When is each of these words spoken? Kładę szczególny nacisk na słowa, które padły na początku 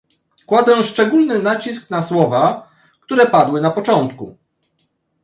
Kładę 0.45 0.83
szczególny 0.83 1.39
nacisk 1.39 1.89
na 1.89 2.03
słowa, 2.03 2.69
które 3.01 3.25
padły 3.25 3.61
na 3.61 3.71
początku 3.71 4.37